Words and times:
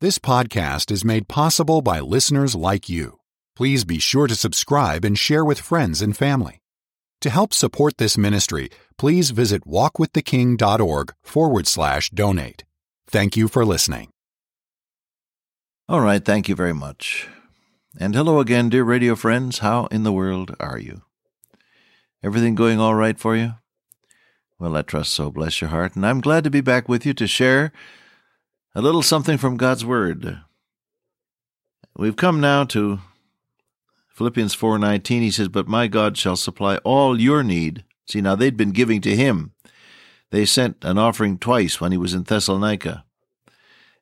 This 0.00 0.20
podcast 0.20 0.92
is 0.92 1.04
made 1.04 1.26
possible 1.26 1.82
by 1.82 1.98
listeners 1.98 2.54
like 2.54 2.88
you. 2.88 3.18
Please 3.56 3.84
be 3.84 3.98
sure 3.98 4.28
to 4.28 4.36
subscribe 4.36 5.04
and 5.04 5.18
share 5.18 5.44
with 5.44 5.58
friends 5.58 6.00
and 6.00 6.16
family. 6.16 6.62
To 7.22 7.30
help 7.30 7.52
support 7.52 7.96
this 7.96 8.16
ministry, 8.16 8.70
please 8.96 9.30
visit 9.30 9.66
walkwiththeking.org 9.66 11.14
forward 11.24 11.66
slash 11.66 12.10
donate. 12.10 12.62
Thank 13.08 13.36
you 13.36 13.48
for 13.48 13.64
listening. 13.64 14.10
All 15.88 16.00
right, 16.00 16.24
thank 16.24 16.48
you 16.48 16.54
very 16.54 16.74
much. 16.74 17.26
And 17.98 18.14
hello 18.14 18.38
again, 18.38 18.68
dear 18.68 18.84
radio 18.84 19.16
friends. 19.16 19.58
How 19.58 19.86
in 19.86 20.04
the 20.04 20.12
world 20.12 20.54
are 20.60 20.78
you? 20.78 21.02
Everything 22.22 22.54
going 22.54 22.78
all 22.78 22.94
right 22.94 23.18
for 23.18 23.34
you? 23.34 23.54
Well, 24.60 24.76
I 24.76 24.82
trust 24.82 25.12
so. 25.12 25.32
Bless 25.32 25.60
your 25.60 25.70
heart. 25.70 25.96
And 25.96 26.06
I'm 26.06 26.20
glad 26.20 26.44
to 26.44 26.50
be 26.50 26.60
back 26.60 26.88
with 26.88 27.04
you 27.04 27.14
to 27.14 27.26
share 27.26 27.72
a 28.78 28.80
little 28.80 29.02
something 29.02 29.36
from 29.36 29.56
God's 29.56 29.84
Word. 29.84 30.38
We've 31.96 32.14
come 32.14 32.40
now 32.40 32.62
to 32.66 33.00
Philippians 34.14 34.54
4:19. 34.54 35.20
He 35.20 35.32
says, 35.32 35.48
"But 35.48 35.66
my 35.66 35.88
God 35.88 36.16
shall 36.16 36.36
supply 36.36 36.76
all 36.84 37.20
your 37.20 37.42
need." 37.42 37.82
See, 38.06 38.20
now 38.20 38.36
they'd 38.36 38.56
been 38.56 38.70
giving 38.70 39.00
to 39.00 39.16
him. 39.16 39.50
They 40.30 40.44
sent 40.44 40.76
an 40.82 40.96
offering 40.96 41.38
twice 41.38 41.80
when 41.80 41.90
he 41.90 41.98
was 41.98 42.14
in 42.14 42.22
Thessalonica, 42.22 43.04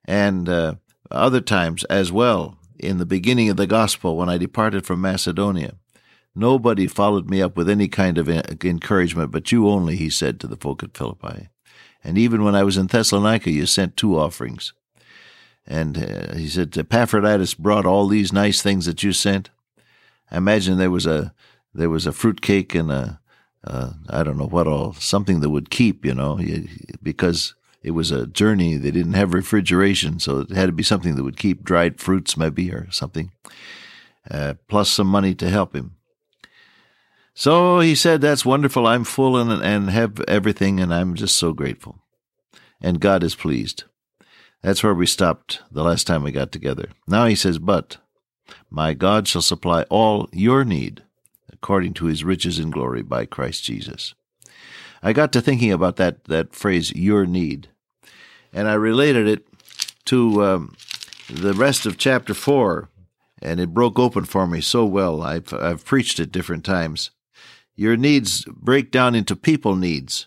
and 0.04 0.46
uh, 0.46 0.74
other 1.10 1.40
times 1.40 1.84
as 1.84 2.12
well 2.12 2.58
in 2.78 2.98
the 2.98 3.06
beginning 3.06 3.48
of 3.48 3.56
the 3.56 3.66
gospel 3.66 4.14
when 4.14 4.28
I 4.28 4.36
departed 4.36 4.84
from 4.84 5.00
Macedonia. 5.00 5.76
Nobody 6.34 6.86
followed 6.86 7.30
me 7.30 7.40
up 7.40 7.56
with 7.56 7.70
any 7.70 7.88
kind 7.88 8.18
of 8.18 8.28
encouragement, 8.28 9.30
but 9.30 9.50
you 9.50 9.70
only, 9.70 9.96
he 9.96 10.10
said 10.10 10.38
to 10.40 10.46
the 10.46 10.58
folk 10.58 10.82
at 10.82 10.94
Philippi. 10.94 11.48
And 12.06 12.16
even 12.16 12.44
when 12.44 12.54
I 12.54 12.62
was 12.62 12.76
in 12.76 12.86
Thessalonica, 12.86 13.50
you 13.50 13.66
sent 13.66 13.96
two 13.96 14.16
offerings. 14.16 14.72
And 15.66 15.98
uh, 15.98 16.36
he 16.36 16.46
said, 16.46 16.78
Epaphroditus 16.78 17.54
brought 17.54 17.84
all 17.84 18.06
these 18.06 18.32
nice 18.32 18.62
things 18.62 18.86
that 18.86 19.02
you 19.02 19.12
sent. 19.12 19.50
I 20.30 20.36
imagine 20.36 20.78
there 20.78 20.90
was 20.90 21.06
a 21.06 21.34
there 21.74 21.90
was 21.90 22.06
a 22.06 22.12
fruit 22.12 22.40
cake 22.40 22.76
and 22.76 22.92
a 22.92 23.20
I 24.08 24.22
don't 24.22 24.38
know 24.38 24.46
what 24.46 24.68
all 24.68 24.92
something 24.92 25.40
that 25.40 25.50
would 25.50 25.70
keep, 25.70 26.04
you 26.04 26.14
know, 26.14 26.38
because 27.02 27.56
it 27.82 27.90
was 27.90 28.12
a 28.12 28.28
journey. 28.28 28.76
They 28.76 28.92
didn't 28.92 29.14
have 29.14 29.34
refrigeration, 29.34 30.20
so 30.20 30.38
it 30.40 30.50
had 30.50 30.66
to 30.66 30.72
be 30.72 30.84
something 30.84 31.16
that 31.16 31.24
would 31.24 31.36
keep 31.36 31.64
dried 31.64 32.00
fruits, 32.00 32.36
maybe 32.36 32.70
or 32.70 32.88
something, 32.92 33.32
uh, 34.30 34.54
plus 34.68 34.88
some 34.90 35.08
money 35.08 35.34
to 35.34 35.48
help 35.48 35.74
him. 35.74 35.96
So 37.38 37.80
he 37.80 37.94
said, 37.94 38.22
That's 38.22 38.46
wonderful. 38.46 38.86
I'm 38.86 39.04
full 39.04 39.36
and, 39.36 39.62
and 39.62 39.90
have 39.90 40.20
everything, 40.26 40.80
and 40.80 40.92
I'm 40.92 41.14
just 41.14 41.36
so 41.36 41.52
grateful. 41.52 41.98
And 42.80 42.98
God 42.98 43.22
is 43.22 43.34
pleased. 43.34 43.84
That's 44.62 44.82
where 44.82 44.94
we 44.94 45.06
stopped 45.06 45.60
the 45.70 45.84
last 45.84 46.06
time 46.06 46.22
we 46.22 46.32
got 46.32 46.50
together. 46.50 46.88
Now 47.06 47.26
he 47.26 47.34
says, 47.34 47.58
But 47.58 47.98
my 48.70 48.94
God 48.94 49.28
shall 49.28 49.42
supply 49.42 49.82
all 49.90 50.30
your 50.32 50.64
need 50.64 51.02
according 51.52 51.92
to 51.94 52.06
his 52.06 52.24
riches 52.24 52.58
in 52.58 52.70
glory 52.70 53.02
by 53.02 53.26
Christ 53.26 53.64
Jesus. 53.64 54.14
I 55.02 55.12
got 55.12 55.30
to 55.32 55.42
thinking 55.42 55.72
about 55.72 55.96
that, 55.96 56.24
that 56.24 56.54
phrase, 56.54 56.94
your 56.94 57.26
need, 57.26 57.68
and 58.50 58.66
I 58.66 58.74
related 58.74 59.28
it 59.28 59.46
to 60.06 60.42
um, 60.42 60.74
the 61.28 61.52
rest 61.52 61.84
of 61.84 61.98
chapter 61.98 62.32
4, 62.32 62.88
and 63.42 63.60
it 63.60 63.74
broke 63.74 63.98
open 63.98 64.24
for 64.24 64.46
me 64.46 64.62
so 64.62 64.86
well. 64.86 65.20
I've, 65.20 65.52
I've 65.52 65.84
preached 65.84 66.18
it 66.18 66.32
different 66.32 66.64
times. 66.64 67.10
Your 67.76 67.96
needs 67.96 68.44
break 68.46 68.90
down 68.90 69.14
into 69.14 69.36
people 69.36 69.76
needs. 69.76 70.26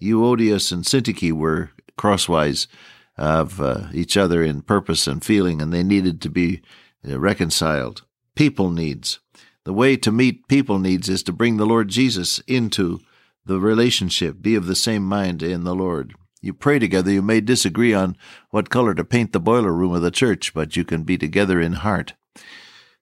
Euodias 0.00 0.70
and 0.70 0.84
Syntyche 0.84 1.32
were 1.32 1.70
crosswise 1.96 2.68
of 3.16 3.60
uh, 3.60 3.88
each 3.92 4.16
other 4.16 4.42
in 4.42 4.62
purpose 4.62 5.06
and 5.06 5.24
feeling, 5.24 5.60
and 5.60 5.72
they 5.72 5.82
needed 5.82 6.20
to 6.22 6.30
be 6.30 6.62
uh, 7.08 7.18
reconciled. 7.18 8.04
People 8.34 8.70
needs. 8.70 9.20
The 9.64 9.72
way 9.72 9.96
to 9.96 10.12
meet 10.12 10.48
people 10.48 10.78
needs 10.78 11.08
is 11.08 11.22
to 11.24 11.32
bring 11.32 11.56
the 11.56 11.66
Lord 11.66 11.88
Jesus 11.88 12.38
into 12.46 13.00
the 13.44 13.58
relationship, 13.58 14.40
be 14.40 14.54
of 14.54 14.66
the 14.66 14.76
same 14.76 15.02
mind 15.02 15.42
in 15.42 15.64
the 15.64 15.74
Lord. 15.74 16.14
You 16.40 16.54
pray 16.54 16.78
together. 16.78 17.10
You 17.10 17.22
may 17.22 17.40
disagree 17.40 17.92
on 17.92 18.16
what 18.50 18.70
color 18.70 18.94
to 18.94 19.04
paint 19.04 19.32
the 19.32 19.40
boiler 19.40 19.72
room 19.72 19.94
of 19.94 20.02
the 20.02 20.10
church, 20.10 20.54
but 20.54 20.76
you 20.76 20.84
can 20.84 21.02
be 21.02 21.18
together 21.18 21.60
in 21.60 21.74
heart. 21.74 22.14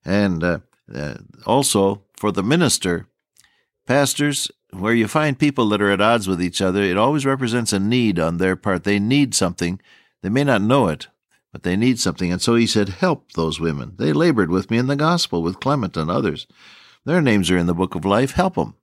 And 0.05 0.43
uh, 0.43 0.59
uh, 0.93 1.15
also, 1.47 2.03
for 2.17 2.33
the 2.33 2.43
minister, 2.43 3.07
Pastors, 3.89 4.51
where 4.71 4.93
you 4.93 5.09
find 5.09 5.39
people 5.39 5.71
that 5.71 5.81
are 5.81 5.91
at 5.91 6.03
odds 6.03 6.29
with 6.29 6.43
each 6.43 6.61
other, 6.61 6.83
it 6.83 6.99
always 6.99 7.25
represents 7.25 7.73
a 7.73 7.81
need 7.81 8.19
on 8.19 8.37
their 8.37 8.55
part. 8.55 8.85
They 8.85 8.99
need 8.99 9.35
something. 9.35 9.81
They 10.21 10.29
may 10.29 10.45
not 10.45 10.61
know 10.61 10.89
it, 10.89 11.09
but 11.53 11.63
they 11.63 11.75
need 11.75 11.99
something. 11.99 12.31
And 12.31 12.43
so 12.43 12.55
he 12.55 12.67
said, 12.67 12.91
Help 12.91 13.33
those 13.33 13.59
women. 13.59 13.95
They 13.97 14.13
labored 14.13 14.51
with 14.51 14.71
me 14.71 14.77
in 14.77 14.89
the 14.89 14.95
gospel 14.95 15.43
with 15.43 15.59
Clement 15.59 15.97
and 15.97 16.11
others. 16.11 16.47
Their 17.07 17.23
names 17.23 17.51
are 17.51 17.57
in 17.57 17.65
the 17.65 17.73
book 17.73 17.95
of 17.95 18.05
life. 18.05 18.33
Help 18.33 18.57
them. 18.57 18.75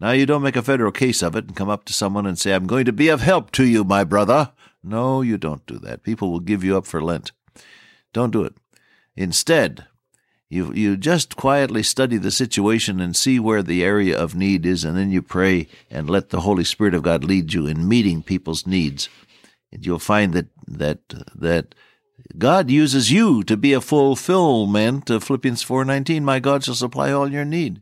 Now, 0.00 0.12
you 0.12 0.24
don't 0.24 0.40
make 0.40 0.56
a 0.56 0.62
federal 0.62 0.92
case 0.92 1.22
of 1.22 1.36
it 1.36 1.44
and 1.48 1.54
come 1.54 1.68
up 1.68 1.84
to 1.84 1.92
someone 1.92 2.24
and 2.24 2.38
say, 2.38 2.54
I'm 2.54 2.66
going 2.66 2.86
to 2.86 2.94
be 2.94 3.10
of 3.10 3.20
help 3.20 3.50
to 3.50 3.66
you, 3.66 3.84
my 3.84 4.04
brother. 4.04 4.52
No, 4.82 5.20
you 5.20 5.36
don't 5.36 5.66
do 5.66 5.78
that. 5.80 6.04
People 6.04 6.32
will 6.32 6.40
give 6.40 6.64
you 6.64 6.74
up 6.74 6.86
for 6.86 7.02
Lent. 7.02 7.32
Don't 8.14 8.30
do 8.30 8.44
it. 8.44 8.54
Instead, 9.14 9.84
you, 10.50 10.72
you 10.74 10.96
just 10.96 11.36
quietly 11.36 11.84
study 11.84 12.16
the 12.16 12.32
situation 12.32 13.00
and 13.00 13.14
see 13.14 13.38
where 13.38 13.62
the 13.62 13.84
area 13.84 14.18
of 14.18 14.34
need 14.34 14.66
is, 14.66 14.84
and 14.84 14.96
then 14.96 15.12
you 15.12 15.22
pray 15.22 15.68
and 15.88 16.10
let 16.10 16.30
the 16.30 16.40
Holy 16.40 16.64
Spirit 16.64 16.92
of 16.92 17.04
God 17.04 17.22
lead 17.22 17.52
you 17.52 17.68
in 17.68 17.88
meeting 17.88 18.20
people's 18.20 18.66
needs. 18.66 19.08
And 19.70 19.86
you'll 19.86 20.00
find 20.00 20.34
that, 20.34 20.48
that, 20.66 20.98
that 21.36 21.76
God 22.36 22.68
uses 22.68 23.12
you 23.12 23.44
to 23.44 23.56
be 23.56 23.72
a 23.72 23.80
fulfillment 23.80 25.08
of 25.08 25.22
Philippians 25.22 25.64
4.19. 25.64 26.22
My 26.22 26.40
God 26.40 26.64
shall 26.64 26.74
supply 26.74 27.12
all 27.12 27.30
your 27.30 27.44
need. 27.44 27.80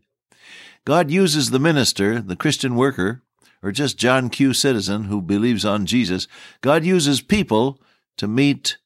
God 0.85 1.11
uses 1.11 1.49
the 1.50 1.59
minister, 1.59 2.21
the 2.21 2.37
Christian 2.37 2.75
worker, 2.75 3.23
or 3.62 3.73
just 3.73 3.97
John 3.97 4.29
Q. 4.29 4.53
citizen 4.53 5.05
who 5.05 5.23
believes 5.23 5.65
on 5.65 5.87
Jesus. 5.87 6.29
God 6.61 6.85
uses 6.85 7.23
people 7.23 7.81
to 8.19 8.29
meet 8.29 8.77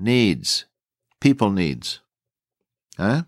needs, 0.00 0.64
people 1.20 1.50
needs. 1.50 2.00
Huh? 2.98 3.22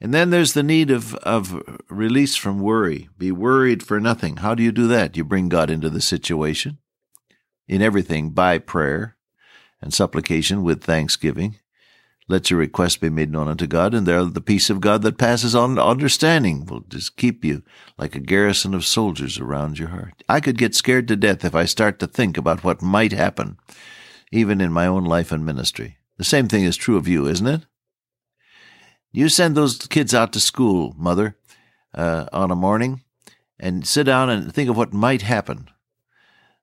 And 0.00 0.14
then 0.14 0.30
there's 0.30 0.54
the 0.54 0.62
need 0.62 0.90
of, 0.90 1.14
of 1.16 1.62
release 1.88 2.36
from 2.36 2.60
worry. 2.60 3.08
Be 3.18 3.32
worried 3.32 3.82
for 3.82 4.00
nothing. 4.00 4.36
How 4.36 4.54
do 4.54 4.62
you 4.62 4.72
do 4.72 4.86
that? 4.86 5.16
You 5.16 5.24
bring 5.24 5.48
God 5.48 5.68
into 5.68 5.90
the 5.90 6.00
situation 6.00 6.78
in 7.68 7.82
everything 7.82 8.30
by 8.30 8.58
prayer 8.58 9.16
and 9.82 9.92
supplication 9.92 10.62
with 10.62 10.82
thanksgiving. 10.82 11.56
Let 12.28 12.48
your 12.48 12.60
request 12.60 13.00
be 13.00 13.10
made 13.10 13.32
known 13.32 13.48
unto 13.48 13.66
God, 13.66 13.92
and 13.92 14.06
there 14.06 14.24
the 14.24 14.40
peace 14.40 14.70
of 14.70 14.80
God 14.80 15.02
that 15.02 15.18
passes 15.18 15.54
on 15.54 15.78
understanding 15.78 16.64
will 16.64 16.82
just 16.88 17.16
keep 17.16 17.44
you 17.44 17.64
like 17.98 18.14
a 18.14 18.20
garrison 18.20 18.72
of 18.72 18.84
soldiers 18.84 19.38
around 19.38 19.78
your 19.78 19.88
heart. 19.88 20.22
I 20.28 20.38
could 20.40 20.56
get 20.56 20.76
scared 20.76 21.08
to 21.08 21.16
death 21.16 21.44
if 21.44 21.56
I 21.56 21.64
start 21.64 21.98
to 21.98 22.06
think 22.06 22.36
about 22.36 22.62
what 22.62 22.82
might 22.82 23.12
happen, 23.12 23.58
even 24.30 24.60
in 24.60 24.72
my 24.72 24.86
own 24.86 25.04
life 25.04 25.32
and 25.32 25.44
ministry. 25.44 25.98
The 26.18 26.24
same 26.24 26.46
thing 26.46 26.62
is 26.62 26.76
true 26.76 26.96
of 26.96 27.08
you, 27.08 27.26
isn't 27.26 27.46
it? 27.46 27.66
You 29.12 29.28
send 29.28 29.56
those 29.56 29.86
kids 29.86 30.14
out 30.14 30.32
to 30.32 30.40
school, 30.40 30.94
mother, 30.96 31.36
uh, 31.94 32.26
on 32.32 32.50
a 32.50 32.56
morning, 32.56 33.02
and 33.58 33.86
sit 33.86 34.04
down 34.04 34.30
and 34.30 34.52
think 34.54 34.70
of 34.70 34.76
what 34.76 34.92
might 34.92 35.22
happen. 35.22 35.68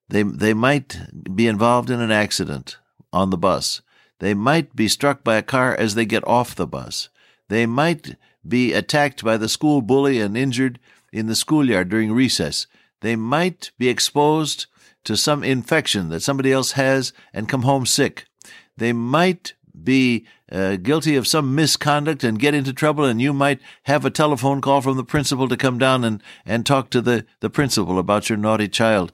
They 0.10 0.24
they 0.24 0.54
might 0.54 0.98
be 1.36 1.48
involved 1.48 1.90
in 1.90 2.00
an 2.00 2.12
accident 2.12 2.78
on 3.12 3.30
the 3.30 3.38
bus. 3.38 3.82
They 4.20 4.34
might 4.34 4.76
be 4.76 4.88
struck 4.88 5.24
by 5.24 5.36
a 5.36 5.44
car 5.44 5.76
as 5.76 5.96
they 5.96 6.06
get 6.06 6.26
off 6.28 6.56
the 6.56 6.66
bus. 6.66 7.10
They 7.50 7.66
might 7.66 8.16
be 8.48 8.74
attacked 8.74 9.24
by 9.24 9.38
the 9.38 9.50
school 9.50 9.82
bully 9.82 10.20
and 10.22 10.38
injured 10.38 10.80
in 11.12 11.28
the 11.28 11.36
schoolyard 11.36 11.90
during 11.90 12.14
recess. 12.14 12.68
They 13.02 13.16
might 13.16 13.72
be 13.78 13.90
exposed 13.90 14.66
to 15.04 15.16
some 15.16 15.44
infection 15.44 16.10
that 16.10 16.24
somebody 16.24 16.52
else 16.52 16.72
has 16.74 17.14
and 17.34 17.50
come 17.50 17.62
home 17.62 17.86
sick. 17.86 18.26
They 18.78 18.94
might 18.94 19.54
be 19.84 20.26
uh, 20.52 20.78
guilty 20.78 21.16
of 21.16 21.28
some 21.28 21.56
misconduct 21.56 22.24
and 22.24 22.40
get 22.40 22.54
into 22.54 22.74
trouble, 22.74 23.06
and 23.06 23.22
you 23.22 23.34
might 23.34 23.60
have 23.84 24.06
a 24.06 24.10
telephone 24.10 24.62
call 24.62 24.82
from 24.82 24.98
the 24.98 25.04
principal 25.04 25.48
to 25.48 25.58
come 25.58 25.78
down 25.78 26.04
and, 26.04 26.22
and 26.46 26.66
talk 26.66 26.90
to 26.90 27.02
the, 27.02 27.26
the 27.40 27.50
principal 27.50 28.00
about 28.00 28.30
your 28.30 28.38
naughty 28.38 28.68
child. 28.68 29.12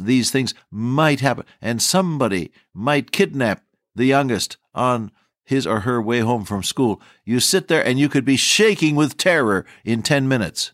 These 0.00 0.30
things 0.30 0.54
might 0.70 1.20
happen, 1.20 1.44
and 1.60 1.82
somebody 1.82 2.52
might 2.72 3.12
kidnap 3.12 3.64
the 3.94 4.04
youngest 4.04 4.56
on 4.74 5.10
his 5.44 5.66
or 5.66 5.80
her 5.80 6.00
way 6.00 6.20
home 6.20 6.44
from 6.44 6.62
school. 6.62 7.00
You 7.24 7.40
sit 7.40 7.68
there 7.68 7.84
and 7.84 7.98
you 7.98 8.08
could 8.08 8.24
be 8.24 8.36
shaking 8.36 8.94
with 8.94 9.16
terror 9.16 9.66
in 9.84 10.02
10 10.02 10.28
minutes. 10.28 10.72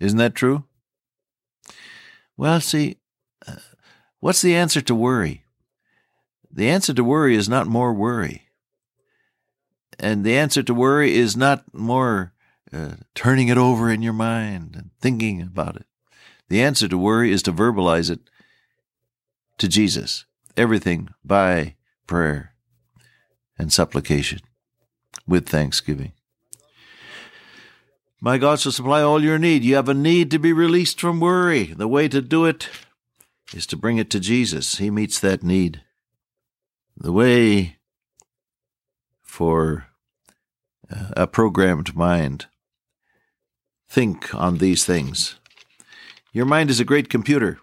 Isn't 0.00 0.18
that 0.18 0.34
true? 0.34 0.64
Well, 2.36 2.60
see, 2.60 2.96
uh, 3.46 3.56
what's 4.20 4.42
the 4.42 4.56
answer 4.56 4.80
to 4.80 4.94
worry? 4.94 5.44
The 6.52 6.68
answer 6.68 6.92
to 6.94 7.04
worry 7.04 7.34
is 7.34 7.48
not 7.48 7.66
more 7.66 7.92
worry. 7.94 8.48
And 9.98 10.24
the 10.24 10.36
answer 10.36 10.62
to 10.62 10.74
worry 10.74 11.14
is 11.14 11.36
not 11.36 11.64
more 11.72 12.32
uh, 12.72 12.96
turning 13.14 13.48
it 13.48 13.58
over 13.58 13.90
in 13.90 14.02
your 14.02 14.12
mind 14.12 14.74
and 14.76 14.90
thinking 15.00 15.40
about 15.40 15.76
it. 15.76 15.86
The 16.48 16.62
answer 16.62 16.88
to 16.88 16.98
worry 16.98 17.32
is 17.32 17.42
to 17.44 17.52
verbalize 17.52 18.10
it 18.10 18.20
to 19.58 19.68
Jesus. 19.68 20.24
everything 20.56 21.08
by 21.24 21.76
prayer 22.06 22.54
and 23.58 23.72
supplication 23.72 24.40
with 25.26 25.48
thanksgiving. 25.48 26.12
My 28.20 28.38
God 28.38 28.60
shall 28.60 28.72
supply 28.72 29.02
all 29.02 29.22
your 29.22 29.38
need. 29.38 29.64
You 29.64 29.74
have 29.76 29.88
a 29.88 29.94
need 29.94 30.30
to 30.30 30.38
be 30.38 30.52
released 30.52 31.00
from 31.00 31.20
worry. 31.20 31.64
The 31.64 31.88
way 31.88 32.08
to 32.08 32.20
do 32.20 32.44
it 32.44 32.68
is 33.54 33.66
to 33.66 33.76
bring 33.76 33.98
it 33.98 34.10
to 34.10 34.20
Jesus. 34.20 34.78
He 34.78 34.90
meets 34.90 35.18
that 35.20 35.42
need. 35.42 35.82
The 37.02 37.10
way 37.10 37.78
for 39.24 39.88
uh, 40.88 41.08
a 41.16 41.26
programmed 41.26 41.96
mind. 41.96 42.46
Think 43.88 44.32
on 44.32 44.58
these 44.58 44.84
things. 44.84 45.34
Your 46.32 46.46
mind 46.46 46.70
is 46.70 46.78
a 46.78 46.84
great 46.84 47.08
computer, 47.08 47.58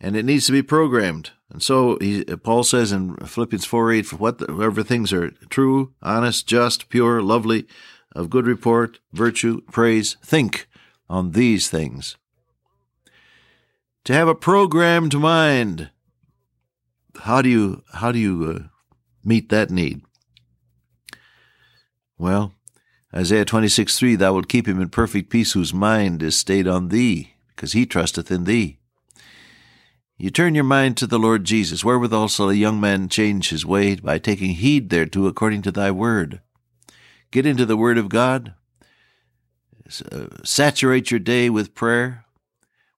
and 0.00 0.16
it 0.16 0.24
needs 0.24 0.46
to 0.46 0.52
be 0.52 0.62
programmed. 0.62 1.32
And 1.50 1.62
so 1.62 1.98
he, 2.00 2.24
Paul 2.24 2.64
says 2.64 2.92
in 2.92 3.14
Philippians 3.16 3.66
4 3.66 3.92
8, 3.92 4.12
whatever 4.14 4.82
things 4.82 5.12
are 5.12 5.32
true, 5.50 5.92
honest, 6.00 6.46
just, 6.46 6.88
pure, 6.88 7.20
lovely, 7.20 7.66
of 8.16 8.30
good 8.30 8.46
report, 8.46 9.00
virtue, 9.12 9.60
praise, 9.70 10.16
think 10.24 10.66
on 11.10 11.32
these 11.32 11.68
things. 11.68 12.16
To 14.04 14.14
have 14.14 14.28
a 14.28 14.34
programmed 14.34 15.14
mind, 15.18 15.90
how 17.22 17.42
do 17.42 17.48
you 17.48 17.82
how 17.94 18.12
do 18.12 18.18
you 18.18 18.54
uh, 18.56 18.68
meet 19.24 19.48
that 19.48 19.70
need? 19.70 20.02
Well, 22.18 22.54
Isaiah 23.14 23.44
26 23.44 23.98
3, 23.98 24.16
Thou 24.16 24.34
wilt 24.34 24.48
keep 24.48 24.68
him 24.68 24.80
in 24.80 24.88
perfect 24.88 25.30
peace 25.30 25.52
whose 25.52 25.74
mind 25.74 26.22
is 26.22 26.38
stayed 26.38 26.68
on 26.68 26.88
thee, 26.88 27.34
because 27.48 27.72
he 27.72 27.86
trusteth 27.86 28.30
in 28.30 28.44
thee. 28.44 28.78
You 30.18 30.30
turn 30.30 30.54
your 30.54 30.64
mind 30.64 30.98
to 30.98 31.06
the 31.06 31.18
Lord 31.18 31.44
Jesus, 31.44 31.82
wherewithal 31.82 32.28
shall 32.28 32.50
a 32.50 32.54
young 32.54 32.78
man 32.78 33.08
change 33.08 33.48
his 33.48 33.64
way 33.64 33.94
by 33.94 34.18
taking 34.18 34.50
heed 34.50 34.90
thereto 34.90 35.26
according 35.26 35.62
to 35.62 35.72
thy 35.72 35.90
word. 35.90 36.40
Get 37.30 37.46
into 37.46 37.64
the 37.64 37.76
word 37.76 37.96
of 37.96 38.08
God. 38.08 38.54
Uh, 40.12 40.26
saturate 40.44 41.10
your 41.10 41.20
day 41.20 41.48
with 41.48 41.74
prayer. 41.74 42.24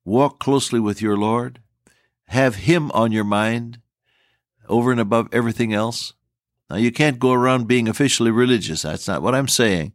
Walk 0.04 0.40
closely 0.40 0.80
with 0.80 1.00
your 1.00 1.16
Lord. 1.16 1.60
Have 2.26 2.56
Him 2.56 2.90
on 2.90 3.12
your 3.12 3.24
mind 3.24 3.78
over 4.72 4.90
and 4.90 5.00
above 5.00 5.28
everything 5.30 5.72
else. 5.72 6.14
Now, 6.70 6.76
you 6.76 6.90
can't 6.90 7.18
go 7.18 7.32
around 7.32 7.68
being 7.68 7.86
officially 7.86 8.30
religious. 8.30 8.82
That's 8.82 9.06
not 9.06 9.22
what 9.22 9.34
I'm 9.34 9.48
saying. 9.48 9.92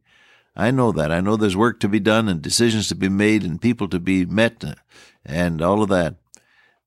I 0.55 0.71
know 0.71 0.91
that. 0.91 1.11
I 1.11 1.19
know 1.19 1.35
there's 1.35 1.57
work 1.57 1.79
to 1.81 1.89
be 1.89 1.99
done 1.99 2.29
and 2.29 2.41
decisions 2.41 2.87
to 2.87 2.95
be 2.95 3.09
made 3.09 3.43
and 3.43 3.61
people 3.61 3.87
to 3.89 3.99
be 3.99 4.25
met 4.25 4.63
and 5.25 5.61
all 5.61 5.81
of 5.83 5.89
that. 5.89 6.15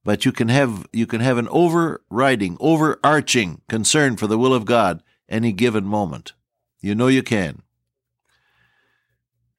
But 0.05 0.25
you 0.25 0.33
can 0.33 0.49
have 0.49 0.87
you 0.93 1.07
can 1.07 1.21
have 1.21 1.39
an 1.39 1.49
overriding, 1.49 2.57
overarching 2.59 3.61
concern 3.69 4.17
for 4.17 4.27
the 4.27 4.39
will 4.39 4.55
of 4.55 4.65
God 4.65 5.03
any 5.29 5.53
given 5.53 5.85
moment. 5.85 6.33
You 6.81 6.95
know 6.95 7.09
you 7.09 7.23
can. 7.23 7.63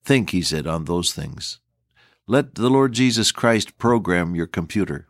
Think, 0.04 0.31
he 0.31 0.42
said, 0.42 0.66
on 0.66 0.86
those 0.86 1.13
things. 1.13 1.60
Let 2.25 2.56
the 2.56 2.69
Lord 2.69 2.94
Jesus 2.94 3.31
Christ 3.31 3.77
program 3.77 4.36
your 4.36 4.48
computer. 4.48 5.07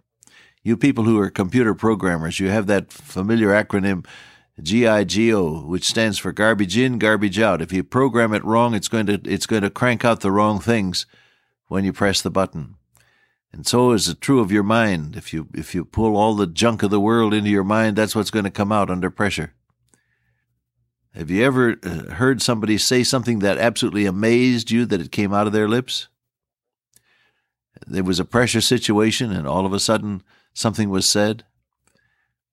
You 0.63 0.77
people 0.77 1.05
who 1.05 1.19
are 1.19 1.29
computer 1.29 1.73
programmers, 1.73 2.39
you 2.39 2.49
have 2.49 2.67
that 2.67 2.91
familiar 2.93 3.47
acronym 3.47 4.05
GIGO, 4.61 5.65
which 5.65 5.85
stands 5.85 6.19
for 6.19 6.31
garbage 6.31 6.77
in, 6.77 6.99
garbage 6.99 7.39
out. 7.39 7.61
If 7.61 7.73
you 7.73 7.83
program 7.83 8.33
it 8.33 8.45
wrong, 8.45 8.75
it's 8.75 8.87
going 8.87 9.07
to 9.07 9.19
it's 9.25 9.47
going 9.47 9.63
to 9.63 9.69
crank 9.69 10.05
out 10.05 10.19
the 10.19 10.31
wrong 10.31 10.59
things 10.59 11.05
when 11.67 11.83
you 11.83 11.93
press 11.93 12.21
the 12.21 12.29
button. 12.29 12.75
And 13.53 13.65
so 13.65 13.91
is 13.91 14.07
it 14.07 14.21
true 14.21 14.39
of 14.39 14.51
your 14.51 14.63
mind. 14.63 15.15
If 15.15 15.33
you 15.33 15.47
if 15.53 15.73
you 15.73 15.83
pull 15.83 16.15
all 16.15 16.35
the 16.35 16.47
junk 16.47 16.83
of 16.83 16.91
the 16.91 16.99
world 16.99 17.33
into 17.33 17.49
your 17.49 17.63
mind, 17.63 17.95
that's 17.95 18.15
what's 18.15 18.31
going 18.31 18.45
to 18.45 18.51
come 18.51 18.71
out 18.71 18.91
under 18.91 19.09
pressure. 19.09 19.53
Have 21.15 21.29
you 21.29 21.43
ever 21.43 21.75
uh, 21.83 22.13
heard 22.13 22.41
somebody 22.41 22.77
say 22.77 23.03
something 23.03 23.39
that 23.39 23.57
absolutely 23.57 24.05
amazed 24.05 24.71
you 24.71 24.85
that 24.85 25.01
it 25.01 25.11
came 25.11 25.33
out 25.33 25.47
of 25.47 25.53
their 25.53 25.67
lips? 25.67 26.07
There 27.85 28.03
was 28.03 28.19
a 28.19 28.25
pressure 28.25 28.61
situation, 28.61 29.31
and 29.31 29.47
all 29.47 29.65
of 29.65 29.73
a 29.73 29.79
sudden 29.79 30.23
something 30.53 30.89
was 30.89 31.07
said. 31.07 31.45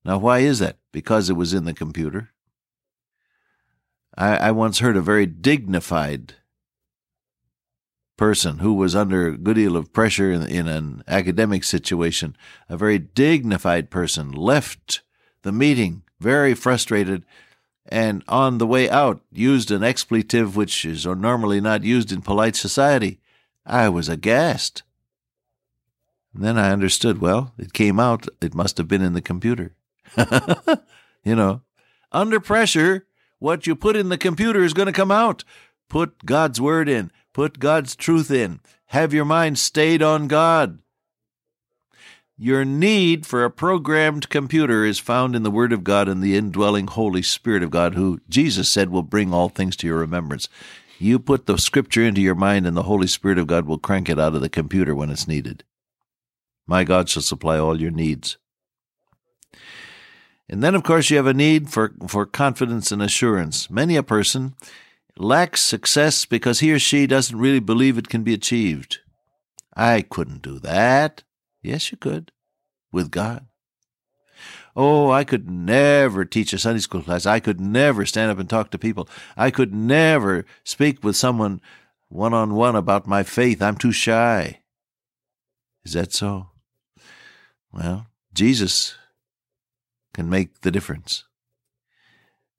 Now, 0.05 0.17
why 0.17 0.39
is 0.39 0.59
that? 0.59 0.77
Because 0.91 1.29
it 1.29 1.33
was 1.33 1.53
in 1.53 1.65
the 1.65 1.73
computer. 1.73 2.29
I, 4.17 4.37
I 4.37 4.51
once 4.51 4.79
heard 4.79 4.97
a 4.97 5.01
very 5.01 5.25
dignified 5.25 6.35
person 8.17 8.59
who 8.59 8.73
was 8.73 8.95
under 8.95 9.27
a 9.27 9.37
good 9.37 9.55
deal 9.55 9.77
of 9.77 9.93
pressure 9.93 10.31
in, 10.31 10.45
in 10.45 10.67
an 10.67 11.03
academic 11.07 11.63
situation, 11.63 12.35
a 12.67 12.75
very 12.75 12.99
dignified 12.99 13.89
person, 13.89 14.31
left 14.31 15.01
the 15.43 15.51
meeting 15.51 16.03
very 16.19 16.53
frustrated 16.53 17.23
and 17.85 18.23
on 18.27 18.57
the 18.57 18.67
way 18.67 18.89
out 18.89 19.21
used 19.31 19.71
an 19.71 19.83
expletive 19.83 20.55
which 20.55 20.85
is 20.85 21.05
normally 21.05 21.59
not 21.59 21.83
used 21.83 22.11
in 22.11 22.21
polite 22.21 22.55
society. 22.55 23.19
I 23.65 23.89
was 23.89 24.09
aghast. 24.09 24.83
And 26.39 26.47
then 26.47 26.57
I 26.57 26.71
understood, 26.71 27.19
well, 27.19 27.51
it 27.57 27.73
came 27.73 27.99
out, 27.99 28.25
it 28.39 28.55
must 28.55 28.77
have 28.77 28.87
been 28.87 29.01
in 29.01 29.11
the 29.11 29.21
computer. 29.21 29.75
you 31.25 31.35
know, 31.35 31.63
under 32.13 32.39
pressure, 32.39 33.05
what 33.39 33.67
you 33.67 33.75
put 33.75 33.97
in 33.97 34.07
the 34.07 34.17
computer 34.17 34.63
is 34.63 34.73
going 34.73 34.85
to 34.85 34.93
come 34.93 35.11
out. 35.11 35.43
Put 35.89 36.25
God's 36.25 36.61
word 36.61 36.87
in, 36.87 37.11
put 37.33 37.59
God's 37.59 37.93
truth 37.93 38.31
in. 38.31 38.61
Have 38.85 39.13
your 39.13 39.25
mind 39.25 39.59
stayed 39.59 40.01
on 40.01 40.29
God. 40.29 40.79
Your 42.37 42.63
need 42.63 43.25
for 43.25 43.43
a 43.43 43.51
programmed 43.51 44.29
computer 44.29 44.85
is 44.85 44.97
found 44.97 45.35
in 45.35 45.43
the 45.43 45.51
Word 45.51 45.73
of 45.73 45.83
God 45.83 46.07
and 46.07 46.23
the 46.23 46.37
indwelling 46.37 46.87
Holy 46.87 47.21
Spirit 47.21 47.63
of 47.63 47.69
God, 47.69 47.95
who 47.95 48.21
Jesus 48.29 48.69
said 48.69 48.91
will 48.91 49.03
bring 49.03 49.33
all 49.33 49.49
things 49.49 49.75
to 49.75 49.87
your 49.87 49.97
remembrance. 49.97 50.47
You 50.99 51.19
put 51.19 51.47
the 51.47 51.57
Scripture 51.57 52.05
into 52.05 52.21
your 52.21 52.33
mind, 52.33 52.65
and 52.65 52.77
the 52.77 52.83
Holy 52.83 53.07
Spirit 53.07 53.39
of 53.39 53.47
God 53.47 53.65
will 53.65 53.77
crank 53.77 54.07
it 54.07 54.17
out 54.17 54.35
of 54.35 54.41
the 54.41 54.47
computer 54.47 54.95
when 54.95 55.09
it's 55.09 55.27
needed. 55.27 55.65
My 56.69 56.83
God 56.83 57.09
shall 57.09 57.23
supply 57.23 57.57
all 57.57 57.81
your 57.81 57.89
needs. 57.89 58.37
And 60.47 60.61
then, 60.61 60.75
of 60.75 60.83
course, 60.83 61.09
you 61.09 61.17
have 61.17 61.25
a 61.25 61.33
need 61.33 61.71
for, 61.71 61.95
for 62.07 62.27
confidence 62.27 62.91
and 62.91 63.01
assurance. 63.01 63.71
Many 63.71 63.95
a 63.95 64.03
person 64.03 64.53
lacks 65.17 65.61
success 65.61 66.25
because 66.25 66.59
he 66.59 66.71
or 66.71 66.77
she 66.77 67.07
doesn't 67.07 67.39
really 67.39 67.59
believe 67.59 67.97
it 67.97 68.07
can 68.07 68.21
be 68.21 68.35
achieved. 68.35 68.99
I 69.75 70.03
couldn't 70.03 70.43
do 70.43 70.59
that. 70.59 71.23
Yes, 71.63 71.91
you 71.91 71.97
could. 71.97 72.31
With 72.91 73.09
God. 73.09 73.47
Oh, 74.75 75.09
I 75.09 75.23
could 75.23 75.49
never 75.49 76.23
teach 76.23 76.53
a 76.53 76.59
Sunday 76.59 76.81
school 76.81 77.01
class. 77.01 77.25
I 77.25 77.39
could 77.39 77.59
never 77.59 78.05
stand 78.05 78.29
up 78.29 78.37
and 78.37 78.47
talk 78.47 78.69
to 78.69 78.77
people. 78.77 79.09
I 79.35 79.49
could 79.49 79.73
never 79.73 80.45
speak 80.63 81.03
with 81.03 81.15
someone 81.15 81.61
one 82.09 82.35
on 82.35 82.53
one 82.53 82.75
about 82.75 83.07
my 83.07 83.23
faith. 83.23 83.59
I'm 83.59 83.75
too 83.75 83.91
shy. 83.91 84.59
Is 85.83 85.93
that 85.93 86.13
so? 86.13 86.48
Well, 87.71 88.07
Jesus 88.33 88.95
can 90.13 90.29
make 90.29 90.61
the 90.61 90.71
difference. 90.71 91.25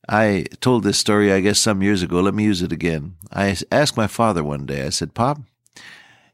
I 0.09 0.47
told 0.61 0.83
this 0.83 0.99
story, 0.99 1.33
I 1.33 1.41
guess, 1.41 1.59
some 1.59 1.83
years 1.83 2.03
ago. 2.03 2.21
Let 2.21 2.35
me 2.35 2.45
use 2.45 2.63
it 2.63 2.73
again. 2.73 3.17
I 3.33 3.57
asked 3.71 3.97
my 3.97 4.07
father 4.07 4.43
one 4.43 4.67
day, 4.67 4.85
I 4.85 4.89
said, 4.89 5.15
Pop, 5.15 5.41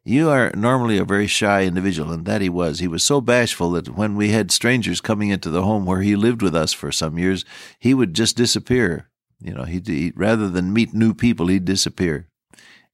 you 0.02 0.30
are 0.30 0.52
normally 0.54 0.98
a 0.98 1.04
very 1.04 1.26
shy 1.26 1.64
individual, 1.64 2.12
and 2.12 2.24
that 2.26 2.40
he 2.40 2.48
was. 2.48 2.78
He 2.78 2.88
was 2.88 3.02
so 3.02 3.20
bashful 3.20 3.72
that 3.72 3.96
when 3.96 4.14
we 4.14 4.28
had 4.28 4.50
strangers 4.52 5.00
coming 5.00 5.30
into 5.30 5.50
the 5.50 5.62
home 5.62 5.84
where 5.84 6.00
he 6.00 6.14
lived 6.14 6.42
with 6.42 6.54
us 6.54 6.72
for 6.72 6.92
some 6.92 7.18
years, 7.18 7.44
he 7.78 7.92
would 7.92 8.14
just 8.14 8.36
disappear. 8.36 9.10
You 9.40 9.52
know, 9.52 9.64
he'd, 9.64 9.88
he 9.88 10.12
rather 10.14 10.48
than 10.48 10.72
meet 10.72 10.94
new 10.94 11.12
people, 11.12 11.48
he'd 11.48 11.64
disappear, 11.64 12.28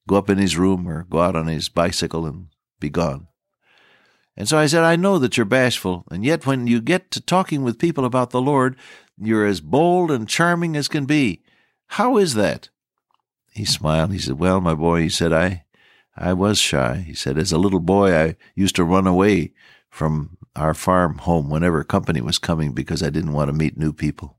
go 0.07 0.15
up 0.15 0.29
in 0.29 0.37
his 0.37 0.57
room 0.57 0.87
or 0.87 1.03
go 1.03 1.21
out 1.21 1.35
on 1.35 1.47
his 1.47 1.69
bicycle 1.69 2.25
and 2.25 2.47
be 2.79 2.89
gone. 2.89 3.27
And 4.35 4.49
so 4.49 4.57
I 4.57 4.65
said, 4.65 4.83
I 4.83 4.95
know 4.95 5.19
that 5.19 5.37
you're 5.37 5.45
bashful, 5.45 6.05
and 6.09 6.25
yet 6.25 6.45
when 6.45 6.65
you 6.65 6.81
get 6.81 7.11
to 7.11 7.21
talking 7.21 7.63
with 7.63 7.77
people 7.77 8.03
about 8.03 8.31
the 8.31 8.41
Lord, 8.41 8.75
you're 9.17 9.45
as 9.45 9.61
bold 9.61 10.09
and 10.09 10.27
charming 10.27 10.75
as 10.75 10.87
can 10.87 11.05
be. 11.05 11.43
How 11.87 12.17
is 12.17 12.33
that? 12.33 12.69
He 13.53 13.65
smiled. 13.65 14.11
He 14.11 14.17
said, 14.17 14.39
Well, 14.39 14.59
my 14.59 14.73
boy, 14.73 15.01
he 15.01 15.09
said, 15.09 15.31
I, 15.31 15.65
I 16.17 16.33
was 16.33 16.57
shy. 16.57 17.03
He 17.05 17.13
said, 17.13 17.37
As 17.37 17.51
a 17.51 17.59
little 17.59 17.79
boy, 17.79 18.15
I 18.15 18.35
used 18.55 18.75
to 18.77 18.83
run 18.83 19.05
away 19.05 19.53
from 19.89 20.37
our 20.55 20.73
farm 20.73 21.19
home 21.19 21.49
whenever 21.49 21.83
company 21.83 22.21
was 22.21 22.39
coming 22.39 22.73
because 22.73 23.03
I 23.03 23.11
didn't 23.11 23.33
want 23.33 23.49
to 23.49 23.53
meet 23.53 23.77
new 23.77 23.93
people. 23.93 24.37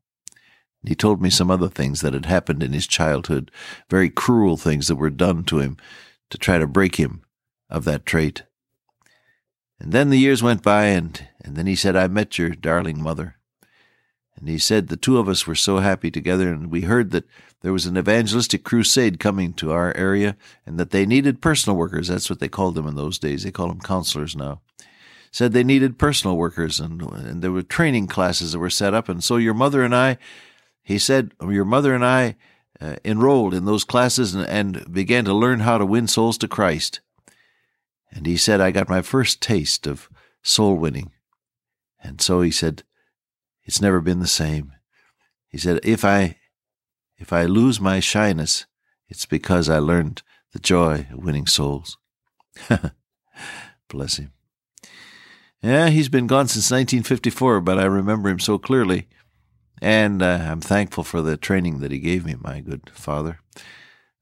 He 0.85 0.95
told 0.95 1.23
me 1.23 1.31
some 1.31 1.51
other 1.51 1.69
things 1.69 2.01
that 2.03 2.13
had 2.13 2.27
happened 2.27 2.63
in 2.63 2.73
his 2.73 2.87
childhood, 2.87 3.51
very 3.89 4.11
cruel 4.11 4.57
things 4.57 4.89
that 4.89 4.97
were 4.97 5.11
done 5.11 5.45
to 5.45 5.61
him 5.61 5.77
to 6.31 6.39
try 6.39 6.59
to 6.59 6.67
break 6.67 6.97
him 6.97 7.23
of 7.71 7.85
that 7.85 8.05
trait. 8.05 8.43
And 9.81 9.93
then 9.93 10.11
the 10.11 10.19
years 10.19 10.43
went 10.43 10.63
by, 10.63 10.87
and, 10.87 11.29
and 11.45 11.57
then 11.57 11.67
he 11.67 11.75
said, 11.75 11.97
I 11.97 12.07
met 12.09 12.39
your 12.39 12.51
darling 12.51 13.03
mother. 13.03 13.37
And 14.37 14.49
he 14.49 14.59
said 14.59 14.89
the 14.89 14.97
two 14.97 15.19
of 15.19 15.29
us 15.29 15.47
were 15.47 15.55
so 15.55 15.79
happy 15.79 16.11
together, 16.11 16.53
and 16.53 16.71
we 16.71 16.83
heard 16.83 17.11
that 17.11 17.25
there 17.63 17.73
was 17.73 17.87
an 17.87 17.97
evangelistic 17.97 18.63
crusade 18.63 19.19
coming 19.19 19.53
to 19.55 19.73
our 19.73 19.97
area, 19.97 20.37
and 20.67 20.79
that 20.79 20.91
they 20.91 21.07
needed 21.07 21.41
personal 21.41 21.77
workers. 21.77 22.09
That's 22.09 22.29
what 22.29 22.41
they 22.41 22.49
called 22.49 22.75
them 22.75 22.87
in 22.87 22.95
those 22.95 23.19
days. 23.19 23.43
They 23.43 23.51
call 23.51 23.69
them 23.69 23.81
counselors 23.81 24.37
now. 24.37 24.61
said 25.31 25.53
they 25.53 25.65
needed 25.65 25.99
personal 25.99 26.37
workers, 26.37 26.79
and, 26.79 27.03
and 27.03 27.43
there 27.43 27.53
were 27.53 27.63
training 27.63 28.07
classes 28.07 28.53
that 28.53 28.59
were 28.59 28.71
set 28.71 28.95
up. 28.95 29.09
And 29.09 29.23
so 29.23 29.37
your 29.37 29.55
mother 29.55 29.83
and 29.83 29.95
I, 29.95 30.19
he 30.83 30.99
said, 30.99 31.33
your 31.41 31.65
mother 31.65 31.95
and 31.95 32.05
I 32.05 32.37
uh, 32.81 32.97
enrolled 33.05 33.55
in 33.55 33.65
those 33.65 33.85
classes 33.85 34.35
and, 34.35 34.47
and 34.47 34.93
began 34.93 35.25
to 35.25 35.35
learn 35.35 35.61
how 35.61 35.79
to 35.79 35.87
win 35.87 36.07
souls 36.07 36.39
to 36.39 36.49
Christ. 36.49 37.01
And 38.15 38.27
he 38.27 38.37
said, 38.37 38.61
I 38.61 38.71
got 38.71 38.89
my 38.89 39.03
first 39.03 39.41
taste 39.41 39.87
of 39.87 40.09
soul 40.43 40.77
winning. 40.77 41.11
And 42.03 42.21
so 42.21 42.41
he 42.41 42.51
said, 42.51 42.85
it's 43.65 43.81
never 43.81 44.01
been 44.01 44.21
the 44.21 44.27
same. 44.27 44.73
He 45.49 45.59
said, 45.59 45.81
if 45.83 46.05
I, 46.05 46.37
if 47.19 47.33
I 47.33 47.45
lose 47.45 47.81
my 47.81 47.99
shyness, 47.99 48.67
it's 49.09 49.27
because 49.27 49.69
I 49.69 49.79
learned 49.79 50.23
the 50.53 50.59
joy 50.59 51.07
of 51.13 51.25
winning 51.25 51.47
souls. 51.47 51.99
Bless 53.89 54.17
him. 54.17 54.33
Yeah, 55.63 55.89
he's 55.89 56.09
been 56.09 56.27
gone 56.27 56.47
since 56.47 56.71
1954, 56.71 57.63
but 57.63 57.79
I 57.79 57.85
remember 57.85 58.29
him 58.29 58.39
so 58.39 58.59
clearly. 58.59 59.09
And 59.81 60.23
uh, 60.23 60.47
I'm 60.51 60.61
thankful 60.61 61.05
for 61.05 61.21
the 61.21 61.37
training 61.37 61.81
that 61.81 61.91
he 61.91 61.99
gave 61.99 62.25
me, 62.25 62.37
my 62.39 62.61
good 62.61 62.91
father. 62.91 63.41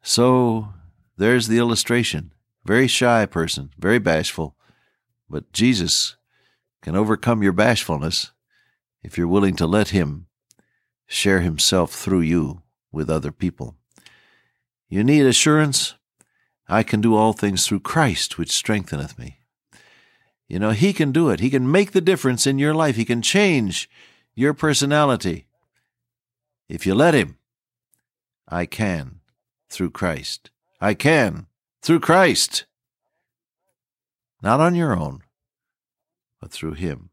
So 0.02 0.68
there's 1.16 1.49
the 1.49 1.58
illustration. 1.58 2.32
Very 2.64 2.87
shy 2.87 3.26
person, 3.26 3.71
very 3.78 3.99
bashful. 3.99 4.57
But 5.28 5.52
Jesus 5.52 6.16
can 6.83 6.97
overcome 6.97 7.42
your 7.42 7.52
bashfulness 7.52 8.33
if 9.02 9.16
you're 9.16 9.28
willing 9.28 9.57
to 9.57 9.66
let 9.66 9.88
him 9.88 10.26
share 11.07 11.40
himself 11.40 11.92
through 11.92 12.21
you 12.21 12.62
with 12.90 13.11
other 13.11 13.33
people. 13.33 13.76
You 14.88 15.02
need 15.02 15.26
assurance? 15.26 15.95
I 16.69 16.83
can 16.83 17.00
do 17.00 17.16
all 17.16 17.33
things 17.33 17.66
through 17.66 17.81
Christ, 17.81 18.38
which 18.38 18.50
strengtheneth 18.50 19.19
me. 19.19 19.38
You 20.49 20.59
know, 20.59 20.71
He 20.71 20.92
can 20.92 21.12
do 21.12 21.31
it. 21.31 21.40
He 21.40 21.50
can 21.50 21.71
make 21.71 21.92
the 21.92 22.00
difference 22.00 22.47
in 22.47 22.59
your 22.59 22.75
life. 22.75 22.97
He 22.97 23.07
can 23.07 23.23
change 23.23 23.88
your 24.35 24.52
personality. 24.52 25.47
If 26.69 26.87
you 26.87 26.95
let 26.95 27.14
Him, 27.14 27.38
I 28.49 28.66
can 28.66 29.21
through 29.71 29.90
Christ. 29.90 30.50
I 30.81 30.95
can 30.95 31.47
through 31.82 32.00
Christ. 32.00 32.66
Not 34.42 34.60
on 34.60 34.74
your 34.74 34.96
own, 34.96 35.22
but 36.40 36.50
through 36.50 36.74
Him. 36.74 37.10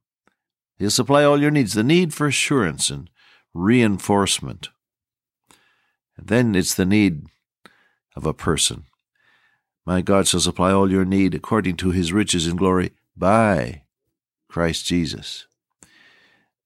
He'll 0.78 0.90
supply 0.90 1.24
all 1.24 1.42
your 1.42 1.52
needs, 1.52 1.74
the 1.74 1.84
need 1.84 2.14
for 2.14 2.28
assurance 2.28 2.90
and 2.90 3.10
reinforcement. 3.54 4.70
And 6.18 6.28
then 6.28 6.56
it's 6.56 6.74
the 6.74 6.86
need 6.86 7.26
of 8.16 8.26
a 8.26 8.34
person. 8.34 8.86
My 9.86 10.02
God 10.02 10.28
shall 10.28 10.40
supply 10.40 10.72
all 10.72 10.92
your 10.92 11.06
need 11.06 11.34
according 11.34 11.78
to 11.78 11.92
his 11.92 12.14
riches 12.14 12.48
in 12.48 12.56
glory 12.56 12.92
by 13.16 13.84
Christ 14.48 14.86
Jesus. 14.86 15.48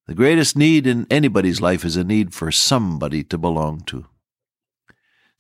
The 0.07 0.13
greatest 0.13 0.57
need 0.57 0.86
in 0.86 1.07
anybody's 1.10 1.62
life 1.62 1.86
is 1.86 1.95
a 1.95 2.03
need 2.03 2.33
for 2.33 2.51
somebody 2.51 3.24
to 3.25 3.38
belong 3.38 3.81
to. 3.86 4.05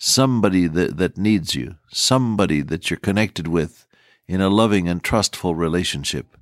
Somebody 0.05 0.67
that, 0.67 0.97
that 0.97 1.17
needs 1.17 1.55
you, 1.55 1.75
somebody 1.89 2.61
that 2.61 2.89
you're 2.89 2.99
connected 2.99 3.47
with 3.47 3.87
in 4.27 4.41
a 4.41 4.49
loving 4.49 4.89
and 4.89 5.01
trustful 5.01 5.55
relationship. 5.55 6.35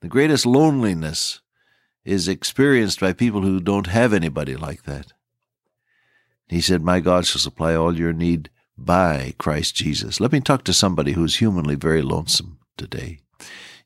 The 0.00 0.08
greatest 0.08 0.46
loneliness 0.46 1.42
is 2.06 2.26
experienced 2.26 2.98
by 2.98 3.12
people 3.12 3.42
who 3.42 3.60
don't 3.60 3.88
have 3.88 4.14
anybody 4.14 4.56
like 4.56 4.84
that. 4.84 5.12
He 6.48 6.62
said, 6.62 6.82
My 6.82 7.00
God 7.00 7.26
shall 7.26 7.38
supply 7.38 7.74
all 7.74 7.98
your 7.98 8.14
need 8.14 8.48
by 8.78 9.34
Christ 9.36 9.74
Jesus. 9.74 10.18
Let 10.18 10.32
me 10.32 10.40
talk 10.40 10.64
to 10.64 10.72
somebody 10.72 11.12
who's 11.12 11.36
humanly 11.36 11.74
very 11.74 12.00
lonesome 12.00 12.60
today. 12.78 13.18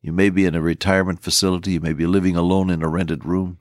You 0.01 0.13
may 0.13 0.31
be 0.31 0.45
in 0.45 0.55
a 0.55 0.63
retirement 0.63 1.21
facility, 1.21 1.73
you 1.73 1.81
may 1.81 1.95
be 1.95 2.07
living 2.07 2.37
alone 2.37 2.71
in 2.71 2.81
a 2.85 2.89
rented 2.89 3.25
room, 3.25 3.59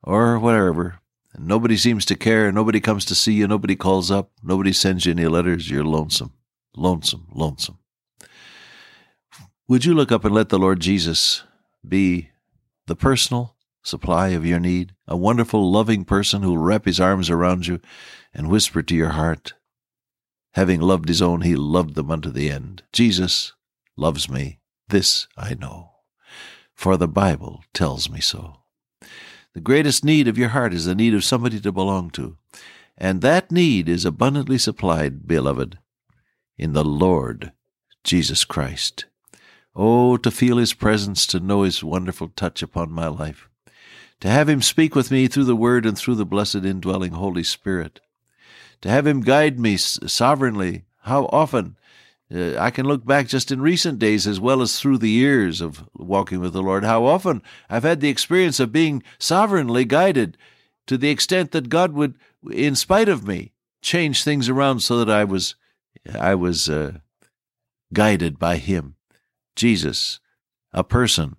or 0.00 0.38
whatever. 0.38 1.00
And 1.32 1.46
nobody 1.46 1.76
seems 1.76 2.04
to 2.06 2.16
care, 2.16 2.50
nobody 2.50 2.80
comes 2.80 3.04
to 3.06 3.14
see 3.14 3.34
you, 3.34 3.46
nobody 3.46 3.76
calls 3.76 4.10
up, 4.10 4.32
nobody 4.42 4.72
sends 4.72 5.06
you 5.06 5.12
any 5.12 5.26
letters, 5.26 5.70
you're 5.70 5.84
lonesome, 5.84 6.32
lonesome, 6.76 7.28
lonesome. 7.32 7.78
Would 9.68 9.84
you 9.84 9.94
look 9.94 10.10
up 10.10 10.24
and 10.24 10.34
let 10.34 10.48
the 10.48 10.58
Lord 10.58 10.80
Jesus 10.80 11.44
be 11.86 12.30
the 12.86 12.96
personal 12.96 13.56
supply 13.82 14.30
of 14.30 14.44
your 14.44 14.58
need? 14.58 14.94
A 15.06 15.16
wonderful, 15.16 15.70
loving 15.70 16.04
person 16.04 16.42
who 16.42 16.50
will 16.50 16.58
wrap 16.58 16.84
his 16.84 17.00
arms 17.00 17.30
around 17.30 17.66
you 17.66 17.80
and 18.34 18.50
whisper 18.50 18.82
to 18.82 18.94
your 18.94 19.10
heart, 19.10 19.54
Having 20.54 20.80
loved 20.80 21.08
his 21.08 21.22
own, 21.22 21.42
he 21.42 21.54
loved 21.54 21.94
them 21.94 22.10
unto 22.10 22.30
the 22.30 22.50
end. 22.50 22.82
Jesus 22.92 23.52
loves 23.96 24.28
me. 24.28 24.58
This 24.88 25.28
I 25.36 25.54
know, 25.54 25.92
for 26.74 26.96
the 26.96 27.06
Bible 27.06 27.62
tells 27.72 28.10
me 28.10 28.20
so. 28.20 28.59
The 29.52 29.60
greatest 29.60 30.04
need 30.04 30.28
of 30.28 30.38
your 30.38 30.50
heart 30.50 30.72
is 30.72 30.84
the 30.84 30.94
need 30.94 31.12
of 31.12 31.24
somebody 31.24 31.58
to 31.60 31.72
belong 31.72 32.10
to. 32.10 32.36
And 32.96 33.20
that 33.20 33.50
need 33.50 33.88
is 33.88 34.04
abundantly 34.04 34.58
supplied, 34.58 35.26
beloved, 35.26 35.78
in 36.56 36.72
the 36.72 36.84
Lord 36.84 37.52
Jesus 38.04 38.44
Christ. 38.44 39.06
Oh, 39.74 40.16
to 40.18 40.30
feel 40.30 40.58
His 40.58 40.74
presence, 40.74 41.26
to 41.28 41.40
know 41.40 41.62
His 41.62 41.82
wonderful 41.82 42.28
touch 42.28 42.62
upon 42.62 42.92
my 42.92 43.08
life, 43.08 43.48
to 44.20 44.28
have 44.28 44.48
Him 44.48 44.62
speak 44.62 44.94
with 44.94 45.10
me 45.10 45.26
through 45.26 45.44
the 45.44 45.56
Word 45.56 45.86
and 45.86 45.98
through 45.98 46.16
the 46.16 46.26
blessed 46.26 46.56
indwelling 46.56 47.12
Holy 47.12 47.42
Spirit, 47.42 48.00
to 48.82 48.88
have 48.88 49.06
Him 49.06 49.20
guide 49.20 49.58
me 49.58 49.76
sovereignly. 49.76 50.84
How 51.04 51.24
often 51.26 51.76
uh, 52.34 52.56
I 52.58 52.70
can 52.70 52.86
look 52.86 53.04
back 53.04 53.26
just 53.26 53.50
in 53.50 53.60
recent 53.60 53.98
days 53.98 54.26
as 54.26 54.38
well 54.38 54.62
as 54.62 54.78
through 54.78 54.98
the 54.98 55.10
years 55.10 55.60
of 55.60 55.88
walking 55.94 56.40
with 56.40 56.52
the 56.52 56.62
Lord, 56.62 56.84
how 56.84 57.04
often 57.04 57.42
I've 57.68 57.82
had 57.82 58.00
the 58.00 58.08
experience 58.08 58.60
of 58.60 58.72
being 58.72 59.02
sovereignly 59.18 59.84
guided 59.84 60.36
to 60.86 60.96
the 60.96 61.10
extent 61.10 61.50
that 61.52 61.68
God 61.68 61.92
would, 61.92 62.14
in 62.50 62.76
spite 62.76 63.08
of 63.08 63.26
me, 63.26 63.52
change 63.82 64.22
things 64.22 64.48
around 64.48 64.80
so 64.80 64.98
that 64.98 65.10
I 65.10 65.24
was, 65.24 65.56
I 66.18 66.34
was 66.34 66.68
uh, 66.68 66.98
guided 67.92 68.38
by 68.38 68.56
Him. 68.56 68.96
Jesus, 69.56 70.20
a 70.72 70.84
person, 70.84 71.36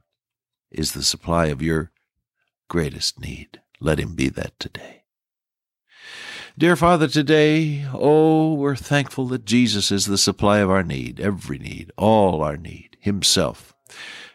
is 0.71 0.91
the 0.91 1.03
supply 1.03 1.47
of 1.47 1.61
your 1.61 1.91
greatest 2.69 3.19
need. 3.19 3.61
Let 3.79 3.99
Him 3.99 4.15
be 4.15 4.29
that 4.29 4.59
today. 4.59 5.00
Dear 6.57 6.75
Father, 6.75 7.07
today, 7.07 7.85
oh, 7.93 8.53
we're 8.53 8.75
thankful 8.75 9.25
that 9.27 9.45
Jesus 9.45 9.89
is 9.89 10.05
the 10.05 10.17
supply 10.17 10.59
of 10.59 10.69
our 10.69 10.83
need, 10.83 11.17
every 11.17 11.57
need, 11.57 11.93
all 11.97 12.43
our 12.43 12.57
need, 12.57 12.97
Himself. 12.99 13.73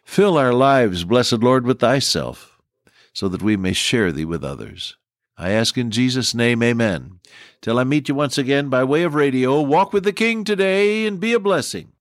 Fill 0.03 0.39
our 0.39 0.55
lives, 0.55 1.05
blessed 1.05 1.41
Lord, 1.41 1.67
with 1.67 1.79
Thyself, 1.79 2.59
so 3.13 3.29
that 3.29 3.43
we 3.43 3.59
may 3.59 3.75
share 3.75 4.13
Thee 4.13 4.25
with 4.25 4.43
others. 4.43 4.97
I 5.37 5.51
ask 5.51 5.77
in 5.77 5.91
Jesus' 5.91 6.35
name, 6.35 6.63
Amen. 6.63 7.21
Till 7.61 7.79
I 7.79 7.85
meet 7.85 8.09
you 8.09 8.15
once 8.15 8.39
again 8.39 8.71
by 8.71 8.83
way 8.83 9.03
of 9.03 9.15
radio, 9.15 9.61
walk 9.61 9.93
with 9.93 10.05
the 10.05 10.13
King 10.13 10.43
today 10.43 11.07
and 11.07 11.21
be 11.21 11.35
a 11.35 11.39
blessing. 11.39 11.93